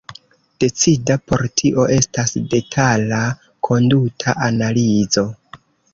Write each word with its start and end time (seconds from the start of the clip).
Decida 0.63 1.17
por 1.31 1.43
tio 1.61 1.85
estas 1.97 2.33
detala 2.55 3.19
konduta 3.69 4.37
analizo. 4.51 5.29